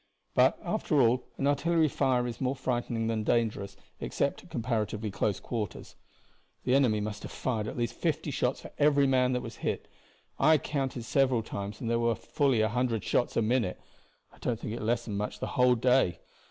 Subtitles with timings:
[0.33, 5.39] But, after all, an artillery fire is more frightening than dangerous, except at comparatively close
[5.39, 5.95] quarters.
[6.63, 9.87] The enemy must have fired at least fifty shots for every man that was hit.
[10.39, 13.79] I counted several times, and there were fully a hundred shots a minute,
[14.31, 16.17] and I don't think it lessened much the whole day.